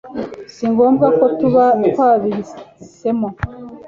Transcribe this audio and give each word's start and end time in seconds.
si 0.53 0.65
ngombwa 0.71 1.07
ko 1.17 1.25
tuba 1.39 1.65
twabihisemo. 1.87 3.29